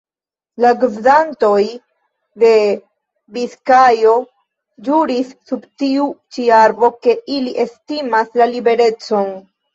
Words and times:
La 0.63 0.69
gvidantoj 0.83 1.59
de 2.43 2.53
Biskajo 3.35 4.15
ĵuris 4.89 5.31
sub 5.51 5.69
tiu 5.83 6.09
ĉi 6.39 6.49
arbo, 6.63 6.91
ke 7.07 7.17
ili 7.39 7.55
estimas 7.67 8.35
la 8.43 8.51
liberecon. 8.57 9.33